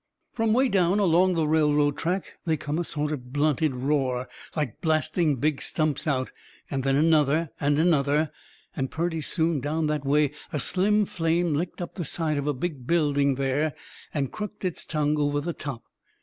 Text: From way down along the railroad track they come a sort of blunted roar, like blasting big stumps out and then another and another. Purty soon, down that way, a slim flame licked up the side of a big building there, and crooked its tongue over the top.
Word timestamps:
From 0.33 0.51
way 0.51 0.67
down 0.67 0.97
along 0.97 1.35
the 1.35 1.45
railroad 1.45 1.95
track 1.95 2.33
they 2.43 2.57
come 2.57 2.79
a 2.79 2.83
sort 2.83 3.11
of 3.11 3.31
blunted 3.31 3.75
roar, 3.75 4.27
like 4.55 4.81
blasting 4.81 5.35
big 5.35 5.61
stumps 5.61 6.07
out 6.07 6.31
and 6.71 6.83
then 6.83 6.95
another 6.95 7.51
and 7.59 7.77
another. 7.77 8.31
Purty 8.89 9.21
soon, 9.21 9.59
down 9.59 9.85
that 9.85 10.03
way, 10.03 10.31
a 10.51 10.59
slim 10.59 11.05
flame 11.05 11.53
licked 11.53 11.83
up 11.83 11.93
the 11.93 12.03
side 12.03 12.39
of 12.39 12.47
a 12.47 12.53
big 12.55 12.87
building 12.87 13.35
there, 13.35 13.75
and 14.11 14.31
crooked 14.31 14.65
its 14.65 14.87
tongue 14.87 15.19
over 15.19 15.39
the 15.39 15.53
top. 15.53 15.83